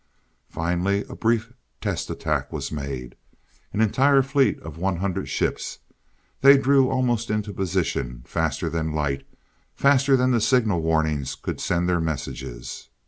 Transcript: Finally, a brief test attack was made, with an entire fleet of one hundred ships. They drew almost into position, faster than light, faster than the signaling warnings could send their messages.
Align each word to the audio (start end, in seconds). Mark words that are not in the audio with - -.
Finally, 0.49 1.05
a 1.09 1.15
brief 1.15 1.53
test 1.79 2.09
attack 2.09 2.51
was 2.51 2.71
made, 2.71 3.13
with 3.13 3.19
an 3.73 3.81
entire 3.81 4.23
fleet 4.23 4.59
of 4.61 4.79
one 4.79 4.97
hundred 4.97 5.29
ships. 5.29 5.77
They 6.41 6.57
drew 6.57 6.89
almost 6.89 7.29
into 7.29 7.53
position, 7.53 8.23
faster 8.25 8.67
than 8.67 8.93
light, 8.93 9.27
faster 9.75 10.17
than 10.17 10.31
the 10.31 10.41
signaling 10.41 10.81
warnings 10.83 11.35
could 11.35 11.59
send 11.61 11.87
their 11.87 12.01
messages. 12.01 12.89